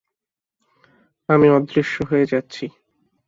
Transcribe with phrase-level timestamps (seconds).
[1.29, 2.65] আমি অদৃশ্য হয়ে যাচ্ছি।